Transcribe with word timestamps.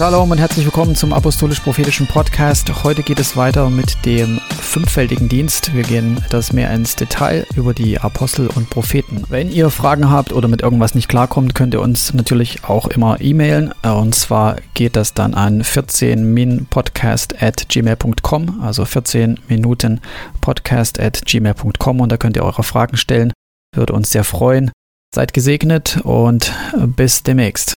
Shalom 0.00 0.30
und 0.30 0.38
herzlich 0.38 0.64
willkommen 0.64 0.96
zum 0.96 1.12
Apostolisch-Prophetischen 1.12 2.06
Podcast. 2.06 2.84
Heute 2.84 3.02
geht 3.02 3.20
es 3.20 3.36
weiter 3.36 3.68
mit 3.68 4.06
dem 4.06 4.40
fünffältigen 4.58 5.28
Dienst. 5.28 5.74
Wir 5.74 5.82
gehen 5.82 6.16
etwas 6.24 6.54
mehr 6.54 6.70
ins 6.70 6.96
Detail 6.96 7.46
über 7.54 7.74
die 7.74 7.98
Apostel 7.98 8.46
und 8.46 8.70
Propheten. 8.70 9.24
Wenn 9.28 9.52
ihr 9.52 9.68
Fragen 9.68 10.08
habt 10.08 10.32
oder 10.32 10.48
mit 10.48 10.62
irgendwas 10.62 10.94
nicht 10.94 11.10
klarkommt, 11.10 11.54
könnt 11.54 11.74
ihr 11.74 11.82
uns 11.82 12.14
natürlich 12.14 12.64
auch 12.64 12.86
immer 12.86 13.20
e-mailen. 13.20 13.74
Und 13.82 14.14
zwar 14.14 14.56
geht 14.72 14.96
das 14.96 15.12
dann 15.12 15.34
an 15.34 15.62
14minpodcast 15.62 17.34
at 17.38 17.68
gmail.com, 17.68 18.62
also 18.62 18.86
14 18.86 19.38
Minuten 19.48 20.00
podcast 20.40 20.98
at 20.98 21.26
gmail.com 21.26 22.00
und 22.00 22.10
da 22.10 22.16
könnt 22.16 22.38
ihr 22.38 22.44
eure 22.44 22.62
Fragen 22.62 22.96
stellen. 22.96 23.34
Würde 23.76 23.92
uns 23.92 24.10
sehr 24.10 24.24
freuen. 24.24 24.70
Seid 25.14 25.34
gesegnet 25.34 26.00
und 26.04 26.54
bis 26.96 27.22
demnächst. 27.22 27.74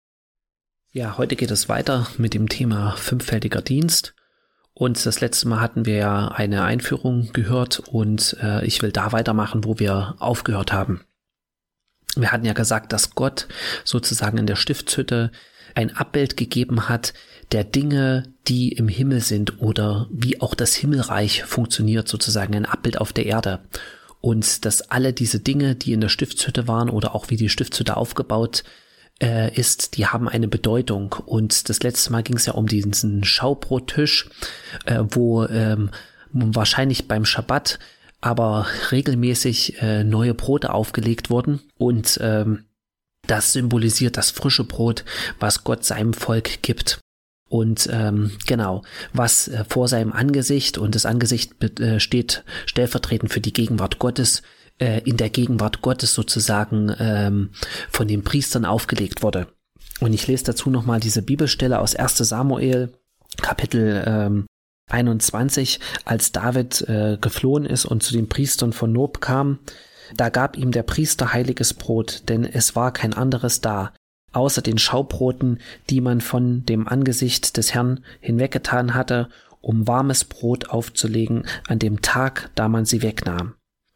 Ja, 0.96 1.18
heute 1.18 1.36
geht 1.36 1.50
es 1.50 1.70
weiter 1.70 2.08
mit 2.20 2.36
dem 2.36 2.48
Thema 2.48 2.92
fünffältiger 2.92 3.64
Dienst. 3.64 4.14
Und 4.76 5.04
das 5.04 5.22
letzte 5.22 5.48
Mal 5.48 5.60
hatten 5.60 5.88
wir 5.88 5.96
ja 5.96 6.28
eine 6.28 6.66
Einführung 6.66 7.34
gehört 7.34 7.80
und 7.80 8.38
äh, 8.44 8.64
ich 8.64 8.80
will 8.84 8.92
da 8.92 9.12
weitermachen, 9.12 9.64
wo 9.64 9.80
wir 9.80 10.16
aufgehört 10.20 10.72
haben. 10.72 11.02
Wir 12.16 12.32
hatten 12.32 12.46
ja 12.46 12.54
gesagt, 12.54 12.94
dass 12.94 13.16
Gott 13.16 13.48
sozusagen 13.84 14.38
in 14.38 14.46
der 14.46 14.56
Stiftshütte 14.56 15.32
ein 15.74 15.96
Abbild 15.96 16.38
gegeben 16.38 16.88
hat 16.90 17.16
der 17.52 17.64
Dinge, 17.64 18.32
die 18.48 18.72
im 18.72 18.88
Himmel 18.88 19.22
sind 19.22 19.64
oder 19.64 20.08
wie 20.12 20.42
auch 20.42 20.54
das 20.54 20.76
Himmelreich 20.76 21.44
funktioniert, 21.44 22.08
sozusagen 22.08 22.54
ein 22.54 22.68
Abbild 22.68 23.02
auf 23.02 23.14
der 23.14 23.26
Erde. 23.26 23.62
Und 24.22 24.64
dass 24.64 24.92
alle 24.92 25.12
diese 25.12 25.39
Dinge, 25.39 25.73
die 25.73 25.94
in 25.94 26.02
der 26.02 26.10
Stiftshütte 26.10 26.67
waren 26.67 26.92
oder 26.92 27.16
auch 27.16 27.32
wie 27.32 27.38
die 27.38 27.50
Stiftshütte 27.50 27.98
aufgebaut 27.98 28.64
äh, 29.22 29.53
ist, 29.53 29.97
die 29.97 30.08
haben 30.08 30.28
eine 30.28 30.47
Bedeutung. 30.47 31.14
Und 31.25 31.69
das 31.69 31.81
letzte 31.83 32.11
Mal 32.11 32.23
ging 32.23 32.38
es 32.38 32.45
ja 32.45 32.53
um 32.53 32.67
diesen 32.67 33.23
Schaubrottisch, 33.23 34.30
äh, 34.86 35.03
wo 35.09 35.45
ähm, 35.45 35.92
wahrscheinlich 36.31 37.08
beim 37.08 37.25
Schabbat 37.25 37.80
aber 38.22 38.67
regelmäßig 38.92 39.81
äh, 39.81 40.03
neue 40.05 40.33
Brote 40.33 40.73
aufgelegt 40.73 41.30
wurden 41.30 41.59
und 41.78 42.17
ähm, 42.22 42.64
das 43.28 43.53
symbolisiert 43.53 44.17
das 44.17 44.31
frische 44.31 44.64
Brot, 44.64 45.03
was 45.39 45.64
Gott 45.64 45.83
seinem 45.83 46.14
Volk 46.14 46.61
gibt. 46.61 47.00
Und 47.50 47.88
ähm, 47.92 48.31
genau, 48.48 48.81
was 49.14 49.48
äh, 49.48 49.64
vor 49.67 49.88
seinem 49.88 50.11
Angesicht 50.11 50.77
und 50.77 50.95
das 50.95 51.05
Angesicht 51.05 51.80
äh, 51.80 52.00
steht 52.00 52.44
stellvertretend 52.66 53.31
für 53.31 53.42
die 53.42 53.53
Gegenwart 53.53 54.00
Gottes, 54.00 54.42
äh, 54.80 55.02
in 55.06 55.18
der 55.18 55.30
Gegenwart 55.30 55.82
Gottes 55.82 56.14
sozusagen 56.14 56.94
ähm, 57.00 57.50
von 57.90 58.08
den 58.08 58.24
Priestern 58.24 58.66
aufgelegt 58.66 59.24
wurde. 59.24 59.48
Und 60.00 60.14
ich 60.14 60.28
lese 60.28 60.46
dazu 60.46 60.70
nochmal 60.70 61.00
diese 61.00 61.22
Bibelstelle 61.22 61.80
aus 61.80 61.96
1 61.96 62.18
Samuel, 62.18 62.94
Kapitel 63.42 64.04
ähm, 64.06 64.46
21, 64.90 65.80
als 66.06 66.32
David 66.32 66.82
äh, 66.88 67.18
geflohen 67.20 67.66
ist 67.66 67.86
und 67.86 68.04
zu 68.04 68.14
den 68.14 68.30
Priestern 68.30 68.74
von 68.74 68.92
Nob 68.92 69.22
kam. 69.22 69.60
Da 70.16 70.30
gab 70.30 70.58
ihm 70.58 70.72
der 70.72 70.84
Priester 70.84 71.34
heiliges 71.34 71.74
Brot, 71.74 72.24
denn 72.28 72.44
es 72.44 72.76
war 72.76 72.92
kein 72.92 73.14
anderes 73.14 73.62
da, 73.62 73.94
außer 74.34 74.62
den 74.62 74.78
Schaubroten, 74.78 75.60
die 75.90 76.02
man 76.02 76.22
von 76.22 76.66
dem 76.66 76.88
Angesicht 76.88 77.58
des 77.58 77.74
Herrn 77.74 78.04
hinweggetan 78.20 78.94
hatte, 78.94 79.30
um 79.62 79.88
warmes 79.88 80.26
Brot 80.26 80.70
aufzulegen 80.70 81.46
an 81.68 81.80
dem 81.80 82.02
Tag, 82.02 82.52
da 82.56 82.68
man 82.68 82.86
sie 82.86 83.02
wegnahm. 83.02 83.56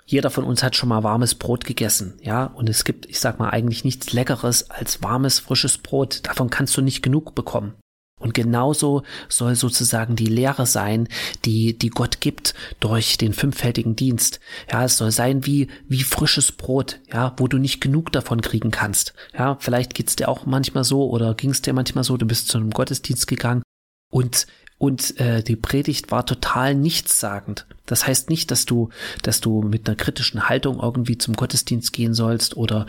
Jeder 0.09 0.29
von 0.29 0.45
uns 0.45 0.63
hat 0.63 0.77
schon 0.77 0.87
mal 0.87 1.03
warmes 1.03 1.35
Brot 1.35 1.65
gegessen, 1.65 2.17
ja, 2.23 2.45
und 2.45 2.69
es 2.69 2.85
gibt, 2.85 3.05
ich 3.07 3.19
sag 3.19 3.39
mal, 3.39 3.49
eigentlich 3.49 3.83
nichts 3.83 4.13
Leckeres 4.13 4.71
als 4.71 5.03
warmes, 5.03 5.39
frisches 5.39 5.77
Brot. 5.77 6.21
Davon 6.23 6.49
kannst 6.49 6.77
du 6.77 6.81
nicht 6.81 7.03
genug 7.03 7.35
bekommen. 7.35 7.73
Und 8.19 8.33
genauso 8.33 9.03
soll 9.27 9.55
sozusagen 9.55 10.15
die 10.15 10.25
Lehre 10.25 10.65
sein, 10.65 11.07
die, 11.45 11.77
die 11.77 11.89
Gott 11.89 12.21
gibt 12.21 12.55
durch 12.79 13.17
den 13.17 13.33
fünffältigen 13.33 13.97
Dienst. 13.97 14.39
Ja, 14.71 14.85
es 14.85 14.97
soll 14.97 15.11
sein 15.11 15.45
wie, 15.45 15.67
wie 15.87 16.03
frisches 16.03 16.53
Brot, 16.53 16.99
ja, 17.11 17.33
wo 17.37 17.49
du 17.49 17.57
nicht 17.57 17.81
genug 17.81 18.11
davon 18.13 18.41
kriegen 18.41 18.71
kannst. 18.71 19.13
Ja, 19.37 19.57
vielleicht 19.59 19.93
geht's 19.93 20.15
dir 20.15 20.29
auch 20.29 20.45
manchmal 20.45 20.85
so 20.85 21.09
oder 21.09 21.35
ging's 21.35 21.61
dir 21.61 21.73
manchmal 21.73 22.05
so, 22.05 22.15
du 22.15 22.25
bist 22.25 22.47
zu 22.47 22.57
einem 22.57 22.71
Gottesdienst 22.71 23.27
gegangen 23.27 23.61
und 24.09 24.47
und 24.79 25.19
äh, 25.19 25.41
die 25.41 25.55
Predigt 25.55 26.11
war 26.11 26.25
total 26.25 26.75
nichtssagend. 26.75 27.65
Das 27.87 28.05
heißt 28.05 28.29
nicht, 28.29 28.51
dass 28.51 28.65
du, 28.65 28.89
dass 29.23 29.41
du 29.41 29.63
mit 29.63 29.87
einer 29.87 29.95
kritischen 29.95 30.49
Haltung 30.49 30.79
irgendwie 30.79 31.17
zum 31.17 31.35
Gottesdienst 31.35 31.93
gehen 31.93 32.13
sollst 32.13 32.55
oder 32.55 32.85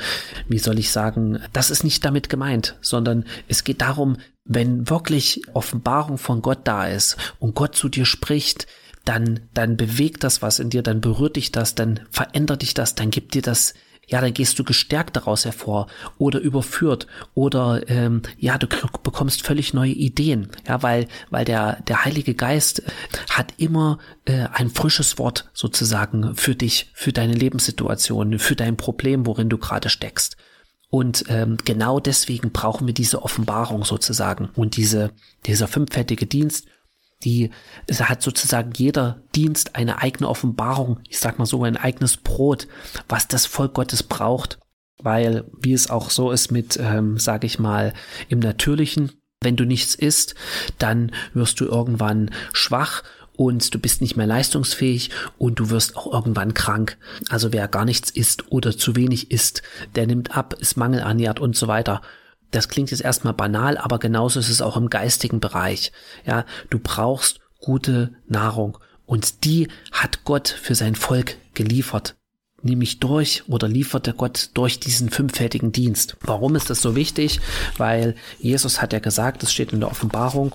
wie 0.48 0.58
soll 0.58 0.78
ich 0.78 0.90
sagen, 0.90 1.40
das 1.54 1.70
ist 1.70 1.84
nicht 1.84 2.04
damit 2.04 2.28
gemeint, 2.28 2.76
sondern 2.82 3.24
es 3.48 3.64
geht 3.64 3.80
darum, 3.80 4.18
wenn 4.44 4.90
wirklich 4.90 5.42
Offenbarung 5.54 6.18
von 6.18 6.42
Gott 6.42 6.60
da 6.64 6.86
ist 6.86 7.16
und 7.38 7.54
Gott 7.54 7.74
zu 7.74 7.88
dir 7.88 8.04
spricht, 8.04 8.66
dann, 9.06 9.40
dann 9.54 9.78
bewegt 9.78 10.24
das 10.24 10.42
was 10.42 10.58
in 10.58 10.68
dir, 10.68 10.82
dann 10.82 11.00
berührt 11.00 11.36
dich 11.36 11.52
das, 11.52 11.74
dann 11.74 12.00
verändert 12.10 12.60
dich 12.60 12.74
das, 12.74 12.94
dann 12.94 13.10
gibt 13.10 13.32
dir 13.32 13.42
das 13.42 13.72
ja, 14.08 14.20
dann 14.20 14.34
gehst 14.34 14.58
du 14.58 14.64
gestärkt 14.64 15.16
daraus 15.16 15.44
hervor 15.44 15.86
oder 16.16 16.40
überführt 16.40 17.06
oder 17.34 17.88
ähm, 17.88 18.22
ja, 18.38 18.58
du 18.58 18.66
bekommst 19.02 19.46
völlig 19.46 19.74
neue 19.74 19.92
Ideen, 19.92 20.48
ja, 20.66 20.82
weil 20.82 21.06
weil 21.30 21.44
der 21.44 21.80
der 21.82 22.04
Heilige 22.04 22.34
Geist 22.34 22.82
hat 23.30 23.54
immer 23.58 23.98
äh, 24.24 24.46
ein 24.52 24.70
frisches 24.70 25.18
Wort 25.18 25.50
sozusagen 25.52 26.34
für 26.34 26.54
dich, 26.54 26.90
für 26.94 27.12
deine 27.12 27.34
Lebenssituation, 27.34 28.38
für 28.38 28.56
dein 28.56 28.76
Problem, 28.76 29.26
worin 29.26 29.48
du 29.48 29.58
gerade 29.58 29.90
steckst. 29.90 30.36
Und 30.90 31.26
ähm, 31.28 31.58
genau 31.64 32.00
deswegen 32.00 32.50
brauchen 32.50 32.86
wir 32.86 32.94
diese 32.94 33.22
Offenbarung 33.22 33.84
sozusagen 33.84 34.48
und 34.54 34.76
diese 34.76 35.12
dieser 35.44 35.68
fünffältige 35.68 36.26
Dienst 36.26 36.66
die, 37.24 37.50
es 37.86 38.00
hat 38.00 38.22
sozusagen 38.22 38.72
jeder 38.76 39.22
Dienst 39.34 39.74
eine 39.74 40.00
eigene 40.00 40.28
Offenbarung, 40.28 41.00
ich 41.08 41.18
sag 41.18 41.38
mal 41.38 41.46
so, 41.46 41.64
ein 41.64 41.76
eigenes 41.76 42.16
Brot, 42.16 42.68
was 43.08 43.28
das 43.28 43.46
Volk 43.46 43.74
Gottes 43.74 44.02
braucht, 44.02 44.58
weil, 45.02 45.44
wie 45.60 45.72
es 45.72 45.90
auch 45.90 46.10
so 46.10 46.30
ist 46.30 46.50
mit, 46.50 46.78
ähm, 46.80 47.18
sage 47.18 47.46
ich 47.46 47.58
mal, 47.58 47.92
im 48.28 48.38
Natürlichen, 48.38 49.12
wenn 49.40 49.56
du 49.56 49.64
nichts 49.64 49.94
isst, 49.94 50.34
dann 50.78 51.12
wirst 51.32 51.60
du 51.60 51.64
irgendwann 51.64 52.30
schwach 52.52 53.02
und 53.36 53.72
du 53.72 53.78
bist 53.78 54.00
nicht 54.00 54.16
mehr 54.16 54.26
leistungsfähig 54.26 55.10
und 55.38 55.60
du 55.60 55.70
wirst 55.70 55.96
auch 55.96 56.12
irgendwann 56.12 56.54
krank. 56.54 56.98
Also 57.28 57.52
wer 57.52 57.68
gar 57.68 57.84
nichts 57.84 58.10
isst 58.10 58.50
oder 58.50 58.76
zu 58.76 58.96
wenig 58.96 59.30
isst, 59.30 59.62
der 59.94 60.08
nimmt 60.08 60.36
ab, 60.36 60.54
ist 60.58 60.76
mangelernährt 60.76 61.38
und 61.38 61.56
so 61.56 61.68
weiter. 61.68 62.02
Das 62.50 62.68
klingt 62.68 62.90
jetzt 62.90 63.02
erstmal 63.02 63.34
banal, 63.34 63.76
aber 63.76 63.98
genauso 63.98 64.40
ist 64.40 64.48
es 64.48 64.62
auch 64.62 64.76
im 64.76 64.90
geistigen 64.90 65.40
Bereich. 65.40 65.92
Ja, 66.24 66.44
du 66.70 66.78
brauchst 66.78 67.40
gute 67.60 68.12
Nahrung 68.26 68.78
und 69.06 69.44
die 69.44 69.68
hat 69.92 70.24
Gott 70.24 70.48
für 70.48 70.74
sein 70.74 70.94
Volk 70.94 71.36
geliefert. 71.54 72.14
Nämlich 72.60 72.98
durch 72.98 73.44
oder 73.48 73.68
lieferte 73.68 74.12
Gott 74.12 74.50
durch 74.54 74.80
diesen 74.80 75.10
fünffältigen 75.10 75.70
Dienst. 75.70 76.16
Warum 76.20 76.56
ist 76.56 76.70
das 76.70 76.82
so 76.82 76.96
wichtig? 76.96 77.40
Weil 77.76 78.16
Jesus 78.40 78.82
hat 78.82 78.92
ja 78.92 78.98
gesagt, 78.98 79.44
es 79.44 79.52
steht 79.52 79.72
in 79.72 79.78
der 79.78 79.90
Offenbarung, 79.90 80.54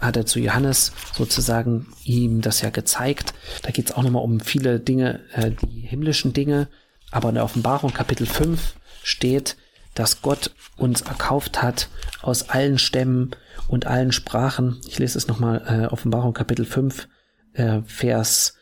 hat 0.00 0.16
er 0.16 0.24
zu 0.24 0.40
Johannes 0.40 0.92
sozusagen 1.14 1.88
ihm 2.04 2.40
das 2.40 2.62
ja 2.62 2.70
gezeigt. 2.70 3.34
Da 3.62 3.70
geht 3.70 3.90
es 3.90 3.96
auch 3.96 4.02
nochmal 4.02 4.22
um 4.22 4.40
viele 4.40 4.80
Dinge, 4.80 5.20
äh, 5.34 5.50
die 5.50 5.80
himmlischen 5.80 6.32
Dinge. 6.32 6.68
Aber 7.10 7.28
in 7.28 7.34
der 7.34 7.44
Offenbarung 7.44 7.92
Kapitel 7.92 8.26
5 8.26 8.74
steht, 9.02 9.56
dass 9.96 10.22
Gott 10.22 10.52
uns 10.76 11.00
erkauft 11.00 11.62
hat 11.62 11.88
aus 12.22 12.50
allen 12.50 12.78
Stämmen 12.78 13.32
und 13.66 13.86
allen 13.86 14.12
Sprachen. 14.12 14.80
Ich 14.86 15.00
lese 15.00 15.18
es 15.18 15.26
nochmal, 15.26 15.62
äh, 15.66 15.86
Offenbarung 15.86 16.34
Kapitel 16.34 16.64
5, 16.64 17.08
äh, 17.54 17.80
Vers 17.82 18.54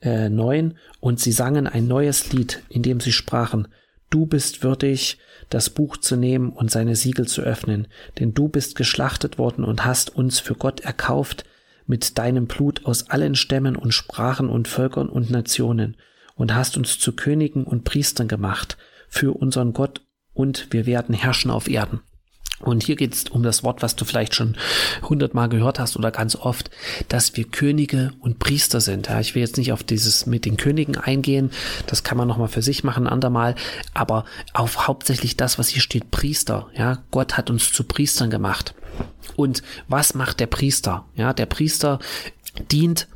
äh, 0.00 0.28
9. 0.28 0.78
Und 1.00 1.18
sie 1.18 1.32
sangen 1.32 1.66
ein 1.66 1.88
neues 1.88 2.32
Lied, 2.32 2.62
in 2.68 2.82
dem 2.82 3.00
sie 3.00 3.12
sprachen, 3.12 3.68
Du 4.10 4.26
bist 4.26 4.62
würdig, 4.62 5.16
das 5.48 5.70
Buch 5.70 5.96
zu 5.96 6.16
nehmen 6.16 6.50
und 6.50 6.70
seine 6.70 6.96
Siegel 6.96 7.26
zu 7.26 7.40
öffnen, 7.40 7.88
denn 8.18 8.34
du 8.34 8.48
bist 8.48 8.76
geschlachtet 8.76 9.38
worden 9.38 9.64
und 9.64 9.86
hast 9.86 10.14
uns 10.14 10.38
für 10.38 10.54
Gott 10.54 10.80
erkauft 10.80 11.46
mit 11.86 12.18
deinem 12.18 12.46
Blut 12.46 12.84
aus 12.84 13.08
allen 13.08 13.34
Stämmen 13.34 13.74
und 13.74 13.92
Sprachen 13.92 14.50
und 14.50 14.68
Völkern 14.68 15.08
und 15.08 15.30
Nationen 15.30 15.96
und 16.34 16.54
hast 16.54 16.76
uns 16.76 16.98
zu 16.98 17.16
Königen 17.16 17.64
und 17.64 17.84
Priestern 17.84 18.28
gemacht 18.28 18.76
für 19.08 19.32
unseren 19.32 19.72
Gott 19.72 20.02
und 20.34 20.68
wir 20.70 20.86
werden 20.86 21.14
herrschen 21.14 21.50
auf 21.50 21.68
Erden. 21.68 22.00
Und 22.62 22.84
hier 22.84 22.94
geht 22.94 23.14
es 23.14 23.24
um 23.24 23.42
das 23.42 23.64
Wort, 23.64 23.82
was 23.82 23.96
du 23.96 24.04
vielleicht 24.04 24.34
schon 24.34 24.56
hundertmal 25.02 25.48
gehört 25.48 25.80
hast 25.80 25.96
oder 25.96 26.12
ganz 26.12 26.36
oft, 26.36 26.70
dass 27.08 27.36
wir 27.36 27.44
Könige 27.44 28.12
und 28.20 28.38
Priester 28.38 28.80
sind. 28.80 29.08
Ja, 29.08 29.18
ich 29.18 29.34
will 29.34 29.42
jetzt 29.42 29.56
nicht 29.56 29.72
auf 29.72 29.82
dieses 29.82 30.26
mit 30.26 30.44
den 30.44 30.56
Königen 30.56 30.96
eingehen, 30.96 31.50
das 31.86 32.04
kann 32.04 32.16
man 32.16 32.28
nochmal 32.28 32.48
für 32.48 32.62
sich 32.62 32.84
machen, 32.84 33.08
andermal, 33.08 33.56
aber 33.94 34.24
auf 34.52 34.86
hauptsächlich 34.86 35.36
das, 35.36 35.58
was 35.58 35.68
hier 35.68 35.82
steht, 35.82 36.12
Priester. 36.12 36.68
Ja, 36.76 37.02
Gott 37.10 37.36
hat 37.36 37.50
uns 37.50 37.72
zu 37.72 37.82
Priestern 37.82 38.30
gemacht. 38.30 38.74
Und 39.34 39.62
was 39.88 40.14
macht 40.14 40.38
der 40.38 40.46
Priester? 40.46 41.06
Ja, 41.16 41.32
der 41.32 41.46
Priester 41.46 41.98
dient 42.70 43.08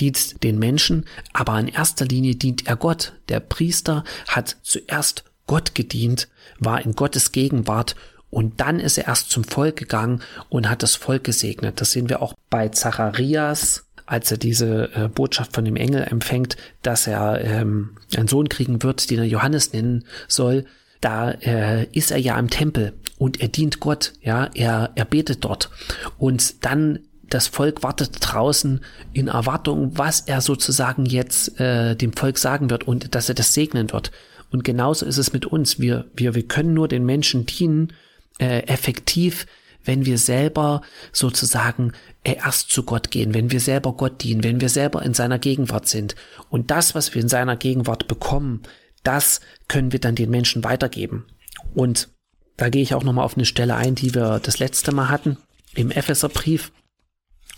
dient 0.00 0.42
den 0.42 0.58
Menschen, 0.58 1.06
aber 1.32 1.58
in 1.60 1.68
erster 1.68 2.04
Linie 2.04 2.34
dient 2.34 2.66
er 2.66 2.74
Gott. 2.74 3.12
Der 3.28 3.38
Priester 3.38 4.02
hat 4.26 4.56
zuerst 4.62 5.29
Gott 5.50 5.74
gedient, 5.74 6.28
war 6.60 6.80
in 6.80 6.94
Gottes 6.94 7.32
Gegenwart 7.32 7.96
Und 8.30 8.60
dann 8.60 8.78
ist 8.78 8.98
er 8.98 9.08
erst 9.08 9.30
zum 9.30 9.42
Volk 9.42 9.74
gegangen 9.74 10.22
und 10.48 10.70
hat 10.70 10.84
das 10.84 10.94
Volk 10.94 11.24
gesegnet. 11.24 11.80
Das 11.80 11.90
sehen 11.90 12.08
wir 12.08 12.22
auch 12.22 12.34
bei 12.48 12.68
Zacharias, 12.68 13.86
als 14.06 14.30
er 14.30 14.38
diese 14.38 14.94
äh, 14.94 15.08
Botschaft 15.08 15.52
von 15.52 15.64
dem 15.64 15.74
Engel 15.74 16.04
empfängt, 16.04 16.56
dass 16.82 17.08
er 17.08 17.44
ähm, 17.44 17.96
einen 18.16 18.28
Sohn 18.28 18.48
kriegen 18.48 18.84
wird, 18.84 19.10
den 19.10 19.18
er 19.18 19.24
Johannes 19.24 19.72
nennen 19.72 20.04
soll. 20.28 20.66
Da 21.00 21.32
äh, 21.32 21.86
ist 21.90 22.12
er 22.12 22.18
ja 22.18 22.38
im 22.38 22.48
Tempel 22.48 22.92
und 23.18 23.40
er 23.40 23.48
dient 23.48 23.80
Gott, 23.80 24.12
ja, 24.22 24.48
er, 24.54 24.92
er 24.94 25.04
betet 25.04 25.44
dort. 25.44 25.68
Und 26.16 26.64
dann 26.64 27.00
das 27.28 27.48
Volk 27.48 27.82
wartet 27.82 28.18
draußen 28.20 28.80
in 29.12 29.26
Erwartung, 29.26 29.98
was 29.98 30.20
er 30.20 30.42
sozusagen 30.42 31.06
jetzt 31.06 31.58
äh, 31.58 31.96
dem 31.96 32.12
Volk 32.12 32.38
sagen 32.38 32.70
wird 32.70 32.86
und 32.86 33.16
dass 33.16 33.28
er 33.28 33.34
das 33.34 33.52
segnen 33.52 33.90
wird. 33.90 34.12
Und 34.50 34.64
genauso 34.64 35.06
ist 35.06 35.18
es 35.18 35.32
mit 35.32 35.46
uns. 35.46 35.78
Wir, 35.78 36.06
wir, 36.14 36.34
wir 36.34 36.46
können 36.46 36.74
nur 36.74 36.88
den 36.88 37.04
Menschen 37.04 37.46
dienen, 37.46 37.92
äh, 38.38 38.60
effektiv, 38.66 39.46
wenn 39.84 40.04
wir 40.04 40.18
selber 40.18 40.82
sozusagen 41.12 41.92
äh, 42.24 42.34
erst 42.34 42.70
zu 42.70 42.82
Gott 42.82 43.10
gehen, 43.10 43.34
wenn 43.34 43.50
wir 43.50 43.60
selber 43.60 43.92
Gott 43.92 44.22
dienen, 44.22 44.44
wenn 44.44 44.60
wir 44.60 44.68
selber 44.68 45.02
in 45.02 45.14
seiner 45.14 45.38
Gegenwart 45.38 45.88
sind. 45.88 46.16
Und 46.48 46.70
das, 46.70 46.94
was 46.94 47.14
wir 47.14 47.22
in 47.22 47.28
seiner 47.28 47.56
Gegenwart 47.56 48.08
bekommen, 48.08 48.62
das 49.02 49.40
können 49.68 49.92
wir 49.92 50.00
dann 50.00 50.14
den 50.14 50.30
Menschen 50.30 50.64
weitergeben. 50.64 51.26
Und 51.74 52.08
da 52.56 52.68
gehe 52.68 52.82
ich 52.82 52.94
auch 52.94 53.04
nochmal 53.04 53.24
auf 53.24 53.36
eine 53.36 53.46
Stelle 53.46 53.76
ein, 53.76 53.94
die 53.94 54.14
wir 54.14 54.40
das 54.40 54.58
letzte 54.58 54.92
Mal 54.92 55.08
hatten, 55.08 55.38
im 55.74 55.90
Epheserbrief, 55.90 56.72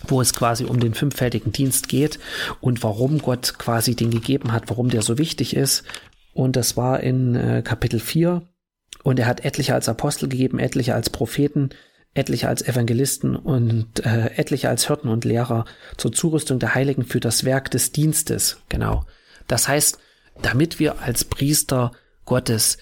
wo 0.06 0.20
es 0.20 0.32
quasi 0.32 0.64
um 0.64 0.78
den 0.80 0.94
fünffältigen 0.94 1.52
Dienst 1.52 1.88
geht 1.88 2.18
und 2.60 2.82
warum 2.82 3.18
Gott 3.18 3.58
quasi 3.58 3.96
den 3.96 4.10
gegeben 4.10 4.52
hat, 4.52 4.68
warum 4.68 4.90
der 4.90 5.02
so 5.02 5.18
wichtig 5.18 5.56
ist. 5.56 5.84
Und 6.32 6.56
das 6.56 6.76
war 6.76 7.00
in 7.00 7.34
äh, 7.34 7.62
Kapitel 7.62 8.00
4. 8.00 8.42
Und 9.02 9.18
er 9.18 9.26
hat 9.26 9.44
etliche 9.44 9.74
als 9.74 9.88
Apostel 9.88 10.28
gegeben, 10.28 10.58
etliche 10.58 10.94
als 10.94 11.10
Propheten, 11.10 11.70
etliche 12.14 12.48
als 12.48 12.62
Evangelisten 12.62 13.36
und 13.36 14.04
äh, 14.04 14.30
etliche 14.36 14.68
als 14.68 14.86
Hirten 14.86 15.08
und 15.08 15.24
Lehrer 15.24 15.64
zur 15.96 16.12
Zurüstung 16.12 16.58
der 16.58 16.74
Heiligen 16.74 17.04
für 17.04 17.20
das 17.20 17.44
Werk 17.44 17.70
des 17.70 17.92
Dienstes. 17.92 18.58
Genau. 18.68 19.04
Das 19.48 19.66
heißt, 19.66 19.98
damit 20.40 20.78
wir 20.78 21.00
als 21.00 21.24
Priester 21.24 21.92
Gottes 22.24 22.78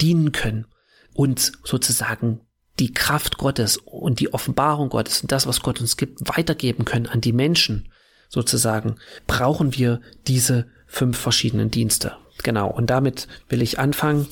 dienen 0.00 0.32
können 0.32 0.66
und 1.14 1.52
sozusagen 1.64 2.40
die 2.78 2.92
Kraft 2.92 3.38
Gottes 3.38 3.76
und 3.76 4.20
die 4.20 4.32
Offenbarung 4.34 4.88
Gottes 4.88 5.22
und 5.22 5.32
das, 5.32 5.46
was 5.46 5.60
Gott 5.60 5.80
uns 5.80 5.96
gibt, 5.96 6.20
weitergeben 6.28 6.84
können 6.84 7.06
an 7.06 7.20
die 7.20 7.32
Menschen, 7.32 7.88
sozusagen, 8.28 8.96
brauchen 9.26 9.74
wir 9.74 10.00
diese 10.26 10.66
fünf 10.86 11.18
verschiedenen 11.18 11.70
Dienste. 11.70 12.16
Genau. 12.44 12.70
Und 12.70 12.90
damit 12.90 13.26
will 13.48 13.62
ich 13.62 13.80
anfangen 13.80 14.28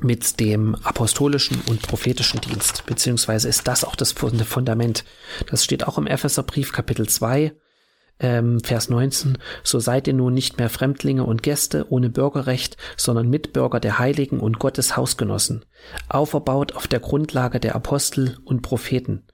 mit 0.00 0.40
dem 0.40 0.74
apostolischen 0.82 1.60
und 1.68 1.82
prophetischen 1.82 2.40
Dienst, 2.40 2.86
beziehungsweise 2.86 3.48
ist 3.48 3.68
das 3.68 3.84
auch 3.84 3.94
das 3.94 4.12
Fundament. 4.12 5.04
Das 5.50 5.62
steht 5.62 5.86
auch 5.86 5.98
im 5.98 6.06
Epheserbrief 6.06 6.72
Kapitel 6.72 7.06
2, 7.06 7.52
ähm, 8.18 8.60
Vers 8.60 8.88
19, 8.88 9.36
so 9.62 9.78
seid 9.78 10.08
ihr 10.08 10.14
nun 10.14 10.32
nicht 10.32 10.58
mehr 10.58 10.70
Fremdlinge 10.70 11.24
und 11.24 11.42
Gäste 11.42 11.86
ohne 11.90 12.08
Bürgerrecht, 12.08 12.78
sondern 12.96 13.28
Mitbürger 13.28 13.78
der 13.78 13.98
Heiligen 13.98 14.40
und 14.40 14.58
Gottes 14.58 14.96
Hausgenossen, 14.96 15.66
auferbaut 16.08 16.72
auf 16.72 16.88
der 16.88 17.00
Grundlage 17.00 17.60
der 17.60 17.74
Apostel 17.74 18.38
und 18.44 18.62
Propheten, 18.62 19.26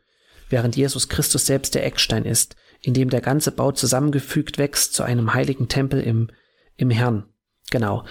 während 0.48 0.74
Jesus 0.74 1.08
Christus 1.08 1.46
selbst 1.46 1.76
der 1.76 1.86
Eckstein 1.86 2.24
ist, 2.24 2.56
in 2.80 2.94
dem 2.94 3.10
der 3.10 3.20
ganze 3.20 3.52
Bau 3.52 3.70
zusammengefügt 3.70 4.58
wächst 4.58 4.94
zu 4.94 5.04
einem 5.04 5.34
heiligen 5.34 5.68
Tempel 5.68 6.00
im, 6.00 6.28
im 6.76 6.90
Herrn. 6.90 7.26
Genau. 7.70 8.04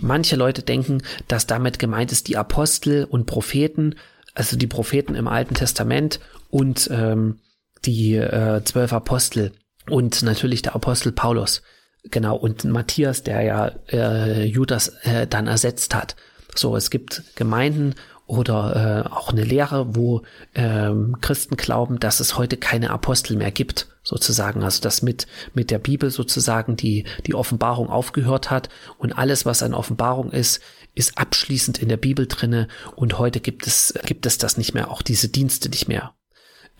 Manche 0.00 0.36
Leute 0.36 0.62
denken, 0.62 1.02
dass 1.28 1.46
damit 1.46 1.78
gemeint 1.78 2.12
ist 2.12 2.28
die 2.28 2.36
Apostel 2.36 3.04
und 3.04 3.26
Propheten, 3.26 3.96
also 4.34 4.56
die 4.56 4.66
Propheten 4.66 5.14
im 5.14 5.28
Alten 5.28 5.54
Testament 5.54 6.20
und 6.48 6.88
ähm, 6.92 7.40
die 7.84 8.14
äh, 8.14 8.62
zwölf 8.64 8.92
Apostel 8.92 9.52
und 9.88 10.22
natürlich 10.22 10.62
der 10.62 10.74
Apostel 10.74 11.12
Paulus. 11.12 11.62
Genau, 12.04 12.36
und 12.36 12.64
Matthias, 12.64 13.22
der 13.24 13.42
ja 13.42 13.72
äh, 13.92 14.44
Judas 14.44 14.88
äh, 15.02 15.26
dann 15.26 15.46
ersetzt 15.46 15.94
hat. 15.94 16.16
So, 16.54 16.76
es 16.76 16.90
gibt 16.90 17.22
Gemeinden 17.36 17.94
oder 18.30 19.04
äh, 19.06 19.10
auch 19.10 19.30
eine 19.30 19.42
Lehre, 19.42 19.96
wo 19.96 20.22
ähm, 20.54 21.16
Christen 21.20 21.56
glauben, 21.56 21.98
dass 21.98 22.20
es 22.20 22.38
heute 22.38 22.56
keine 22.56 22.90
Apostel 22.90 23.36
mehr 23.36 23.50
gibt, 23.50 23.88
sozusagen. 24.04 24.62
Also 24.62 24.80
dass 24.80 25.02
mit, 25.02 25.26
mit 25.52 25.72
der 25.72 25.80
Bibel 25.80 26.12
sozusagen 26.12 26.76
die, 26.76 27.06
die 27.26 27.34
Offenbarung 27.34 27.88
aufgehört 27.88 28.48
hat 28.48 28.68
und 28.98 29.12
alles, 29.12 29.46
was 29.46 29.64
an 29.64 29.74
Offenbarung 29.74 30.30
ist, 30.30 30.60
ist 30.94 31.18
abschließend 31.18 31.78
in 31.78 31.88
der 31.88 31.96
Bibel 31.96 32.28
drinne 32.28 32.68
und 32.94 33.18
heute 33.18 33.40
gibt 33.40 33.66
es, 33.66 33.94
gibt 34.06 34.26
es 34.26 34.38
das 34.38 34.56
nicht 34.56 34.74
mehr, 34.74 34.92
auch 34.92 35.02
diese 35.02 35.28
Dienste 35.28 35.68
nicht 35.68 35.88
mehr. 35.88 36.14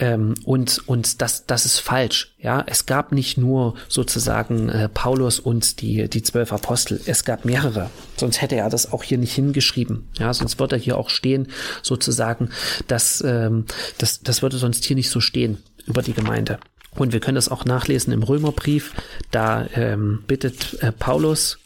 Ähm, 0.01 0.35
und 0.45 0.89
und 0.89 1.21
das, 1.21 1.45
das 1.45 1.67
ist 1.67 1.79
falsch. 1.79 2.35
Ja, 2.39 2.65
es 2.67 2.87
gab 2.87 3.13
nicht 3.13 3.37
nur 3.37 3.75
sozusagen 3.87 4.71
äh, 4.71 4.89
Paulus 4.89 5.39
und 5.39 5.83
die, 5.83 6.09
die 6.09 6.23
zwölf 6.23 6.53
Apostel. 6.55 7.01
Es 7.05 7.25
gab 7.25 7.45
mehrere. 7.45 7.91
Sonst 8.17 8.41
hätte 8.41 8.57
er 8.57 8.71
das 8.71 8.93
auch 8.93 9.03
hier 9.03 9.19
nicht 9.19 9.35
hingeschrieben. 9.35 10.09
Ja, 10.19 10.33
sonst 10.33 10.59
würde 10.59 10.77
er 10.77 10.81
hier 10.81 10.97
auch 10.97 11.11
stehen, 11.11 11.49
sozusagen, 11.83 12.49
dass 12.89 13.23
ähm, 13.25 13.67
das, 13.99 14.23
das 14.23 14.41
würde 14.41 14.57
sonst 14.57 14.85
hier 14.85 14.97
nicht 14.97 15.11
so 15.11 15.21
stehen 15.21 15.59
über 15.87 16.01
die 16.01 16.15
Gemeinde. 16.15 16.59
Und 16.97 17.13
wir 17.13 17.21
können 17.21 17.37
das 17.37 17.51
auch 17.51 17.67
nachlesen 17.67 18.13
im 18.13 18.23
Römerbrief. 18.23 18.95
Da 19.31 19.67
ähm, 19.75 20.25
bittet 20.27 20.83
äh, 20.83 20.93
Paulus, 20.93 21.59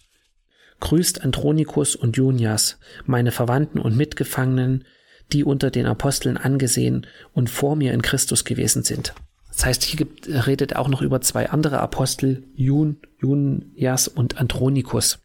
grüßt 0.81 1.23
Andronikus 1.23 1.95
und 1.95 2.17
Junias, 2.17 2.79
meine 3.07 3.31
Verwandten 3.31 3.79
und 3.79 3.97
Mitgefangenen, 3.97 4.85
die 5.33 5.45
unter 5.45 5.71
den 5.71 5.87
Aposteln 5.87 6.37
angesehen 6.37 7.07
und 7.33 7.51
vor 7.51 7.77
mir 7.77 7.93
in 7.93 8.03
Christus 8.03 8.45
gewesen 8.45 8.83
sind. 8.83 9.15
Das 9.49 9.65
heißt, 9.65 9.85
hier 9.85 9.99
gibt, 9.99 10.29
redet 10.29 10.77
auch 10.77 10.89
noch 10.89 11.01
über 11.01 11.21
zwei 11.21 11.51
andere 11.51 11.81
Apostel, 11.81 12.45
Jun, 12.55 12.99
Junias 13.21 14.09
und 14.09 14.39
Andronikus, 14.39 15.21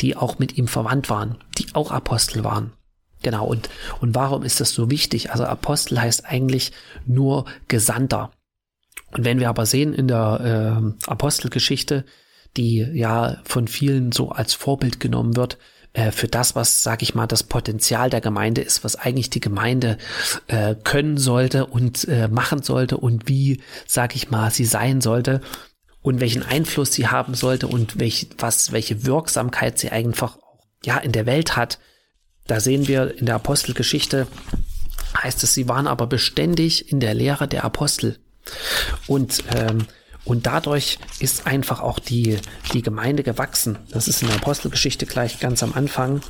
die 0.00 0.16
auch 0.16 0.38
mit 0.38 0.58
ihm 0.58 0.68
verwandt 0.68 1.08
waren, 1.08 1.38
die 1.56 1.66
auch 1.74 1.90
Apostel 1.90 2.44
waren. 2.44 2.72
Genau, 3.22 3.46
und, 3.46 3.68
und 4.00 4.14
warum 4.14 4.44
ist 4.44 4.60
das 4.60 4.70
so 4.70 4.90
wichtig? 4.90 5.32
Also 5.32 5.44
Apostel 5.44 6.00
heißt 6.00 6.24
eigentlich 6.26 6.72
nur 7.06 7.46
Gesandter. 7.66 8.30
Und 9.12 9.24
wenn 9.24 9.40
wir 9.40 9.48
aber 9.48 9.66
sehen 9.66 9.92
in 9.92 10.06
der 10.06 10.82
äh, 11.04 11.10
Apostelgeschichte, 11.10 12.04
die 12.56 12.78
ja 12.78 13.40
von 13.44 13.66
vielen 13.66 14.12
so 14.12 14.30
als 14.30 14.54
Vorbild 14.54 15.00
genommen 15.00 15.36
wird, 15.36 15.58
äh, 15.98 16.12
für 16.12 16.28
das, 16.28 16.54
was, 16.54 16.84
sag 16.84 17.02
ich 17.02 17.16
mal, 17.16 17.26
das 17.26 17.42
Potenzial 17.42 18.08
der 18.08 18.20
Gemeinde 18.20 18.60
ist, 18.60 18.84
was 18.84 18.94
eigentlich 18.94 19.30
die 19.30 19.40
Gemeinde 19.40 19.98
äh, 20.46 20.76
können 20.84 21.18
sollte 21.18 21.66
und 21.66 22.06
äh, 22.06 22.28
machen 22.28 22.62
sollte 22.62 22.98
und 22.98 23.28
wie, 23.28 23.62
sag 23.86 24.14
ich 24.14 24.30
mal, 24.30 24.50
sie 24.52 24.64
sein 24.64 25.00
sollte 25.00 25.40
und 26.00 26.20
welchen 26.20 26.44
Einfluss 26.44 26.92
sie 26.92 27.08
haben 27.08 27.34
sollte 27.34 27.66
und 27.66 27.98
welch, 27.98 28.28
was, 28.38 28.70
welche 28.70 29.04
Wirksamkeit 29.06 29.78
sie 29.78 29.90
einfach 29.90 30.38
ja 30.84 30.98
in 30.98 31.10
der 31.10 31.26
Welt 31.26 31.56
hat. 31.56 31.80
Da 32.46 32.60
sehen 32.60 32.86
wir 32.86 33.18
in 33.18 33.26
der 33.26 33.34
Apostelgeschichte 33.34 34.28
heißt 35.20 35.42
es, 35.42 35.54
sie 35.54 35.68
waren 35.68 35.88
aber 35.88 36.06
beständig 36.06 36.92
in 36.92 37.00
der 37.00 37.14
Lehre 37.14 37.48
der 37.48 37.64
Apostel. 37.64 38.18
Und 39.06 39.42
ähm, 39.56 39.86
und 40.28 40.46
dadurch 40.46 40.98
ist 41.20 41.46
einfach 41.46 41.80
auch 41.80 41.98
die, 41.98 42.36
die 42.74 42.82
Gemeinde 42.82 43.22
gewachsen. 43.22 43.78
Das 43.90 44.08
ist 44.08 44.20
in 44.20 44.28
der 44.28 44.36
Apostelgeschichte 44.36 45.06
gleich 45.06 45.40
ganz 45.40 45.62
am 45.62 45.72
Anfang, 45.72 46.20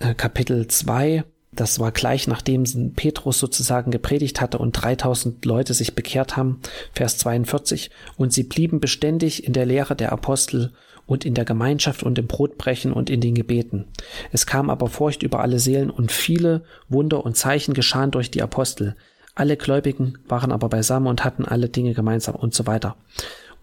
äh, 0.00 0.12
Kapitel 0.14 0.66
2. 0.66 1.22
Das 1.52 1.78
war 1.78 1.92
gleich 1.92 2.26
nachdem 2.26 2.64
Petrus 2.94 3.38
sozusagen 3.38 3.92
gepredigt 3.92 4.40
hatte 4.40 4.58
und 4.58 4.72
3000 4.72 5.44
Leute 5.44 5.72
sich 5.72 5.94
bekehrt 5.94 6.36
haben, 6.36 6.60
Vers 6.92 7.18
42. 7.18 7.90
Und 8.16 8.32
sie 8.32 8.42
blieben 8.42 8.80
beständig 8.80 9.44
in 9.44 9.52
der 9.52 9.66
Lehre 9.66 9.94
der 9.94 10.10
Apostel 10.10 10.72
und 11.06 11.24
in 11.24 11.34
der 11.34 11.44
Gemeinschaft 11.44 12.02
und 12.02 12.18
im 12.18 12.26
Brotbrechen 12.26 12.92
und 12.92 13.08
in 13.08 13.20
den 13.20 13.36
Gebeten. 13.36 13.86
Es 14.32 14.46
kam 14.46 14.68
aber 14.68 14.88
Furcht 14.88 15.22
über 15.22 15.40
alle 15.40 15.60
Seelen 15.60 15.90
und 15.90 16.10
viele 16.10 16.64
Wunder 16.88 17.24
und 17.24 17.36
Zeichen 17.36 17.72
geschahen 17.72 18.10
durch 18.10 18.32
die 18.32 18.42
Apostel. 18.42 18.96
Alle 19.38 19.56
Gläubigen 19.56 20.18
waren 20.26 20.50
aber 20.50 20.68
beisammen 20.68 21.06
und 21.06 21.24
hatten 21.24 21.44
alle 21.44 21.68
Dinge 21.68 21.94
gemeinsam 21.94 22.34
und 22.34 22.54
so 22.54 22.66
weiter. 22.66 22.96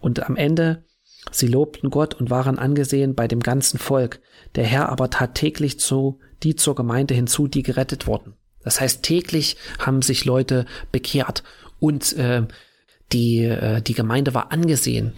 Und 0.00 0.22
am 0.26 0.34
Ende, 0.36 0.84
sie 1.30 1.48
lobten 1.48 1.90
Gott 1.90 2.14
und 2.14 2.30
waren 2.30 2.58
angesehen 2.58 3.14
bei 3.14 3.28
dem 3.28 3.40
ganzen 3.40 3.78
Volk. 3.78 4.20
Der 4.54 4.64
Herr 4.64 4.88
aber 4.88 5.10
tat 5.10 5.34
täglich 5.34 5.78
zu, 5.78 6.18
die 6.42 6.56
zur 6.56 6.74
Gemeinde 6.76 7.12
hinzu, 7.12 7.46
die 7.46 7.62
gerettet 7.62 8.06
wurden. 8.06 8.32
Das 8.64 8.80
heißt, 8.80 9.02
täglich 9.02 9.58
haben 9.78 10.00
sich 10.00 10.24
Leute 10.24 10.64
bekehrt 10.92 11.42
und 11.78 12.14
äh, 12.14 12.46
die, 13.12 13.44
äh, 13.44 13.82
die 13.82 13.94
Gemeinde 13.94 14.32
war 14.32 14.52
angesehen. 14.52 15.12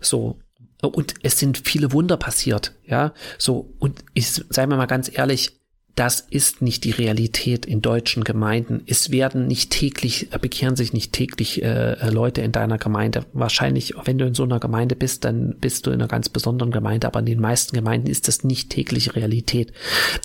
So. 0.00 0.40
Und 0.82 1.14
es 1.22 1.38
sind 1.38 1.56
viele 1.56 1.92
Wunder 1.92 2.16
passiert, 2.16 2.74
ja. 2.84 3.14
So. 3.38 3.74
Und 3.78 4.04
ich 4.12 4.28
sei 4.28 4.66
mir 4.66 4.76
mal 4.76 4.86
ganz 4.86 5.08
ehrlich, 5.16 5.59
das 5.94 6.20
ist 6.30 6.62
nicht 6.62 6.84
die 6.84 6.92
Realität 6.92 7.66
in 7.66 7.82
deutschen 7.82 8.24
Gemeinden. 8.24 8.82
Es 8.86 9.10
werden 9.10 9.46
nicht 9.46 9.70
täglich, 9.70 10.32
äh, 10.32 10.38
bekehren 10.38 10.76
sich 10.76 10.92
nicht 10.92 11.12
täglich 11.12 11.62
äh, 11.62 11.92
äh, 11.92 12.10
Leute 12.10 12.40
in 12.40 12.52
deiner 12.52 12.78
Gemeinde. 12.78 13.26
Wahrscheinlich, 13.32 13.94
wenn 14.04 14.18
du 14.18 14.26
in 14.26 14.34
so 14.34 14.44
einer 14.44 14.60
Gemeinde 14.60 14.96
bist, 14.96 15.24
dann 15.24 15.56
bist 15.60 15.86
du 15.86 15.90
in 15.90 16.00
einer 16.00 16.08
ganz 16.08 16.28
besonderen 16.28 16.70
Gemeinde, 16.70 17.06
aber 17.06 17.20
in 17.20 17.26
den 17.26 17.40
meisten 17.40 17.74
Gemeinden 17.76 18.08
ist 18.08 18.28
das 18.28 18.44
nicht 18.44 18.70
tägliche 18.70 19.14
Realität, 19.16 19.72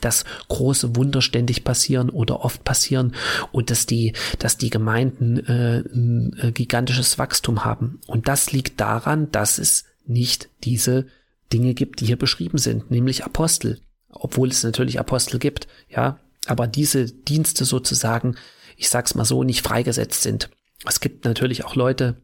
dass 0.01 0.25
große 0.47 0.95
Wunder 0.95 1.21
ständig 1.21 1.63
passieren 1.63 2.09
oder 2.09 2.45
oft 2.45 2.63
passieren 2.63 3.13
und 3.51 3.69
dass 3.69 3.85
die, 3.85 4.13
dass 4.39 4.57
die 4.57 4.69
Gemeinden 4.69 5.39
äh, 5.45 5.79
ein 5.79 6.35
äh, 6.39 6.51
gigantisches 6.51 7.17
Wachstum 7.17 7.65
haben. 7.65 7.99
Und 8.07 8.27
das 8.27 8.51
liegt 8.51 8.79
daran, 8.79 9.31
dass 9.31 9.57
es 9.57 9.85
nicht 10.05 10.49
diese 10.63 11.07
Dinge 11.51 11.73
gibt, 11.73 12.01
die 12.01 12.05
hier 12.05 12.17
beschrieben 12.17 12.57
sind, 12.57 12.91
nämlich 12.91 13.23
Apostel 13.23 13.79
obwohl 14.15 14.49
es 14.49 14.63
natürlich 14.63 14.99
Apostel 14.99 15.39
gibt, 15.39 15.67
ja, 15.89 16.19
aber 16.47 16.67
diese 16.67 17.05
Dienste 17.05 17.65
sozusagen, 17.65 18.35
ich 18.77 18.89
sag's 18.89 19.15
mal 19.15 19.25
so, 19.25 19.43
nicht 19.43 19.61
freigesetzt 19.61 20.23
sind. 20.23 20.49
Es 20.85 20.99
gibt 20.99 21.25
natürlich 21.25 21.65
auch 21.65 21.75
Leute, 21.75 22.17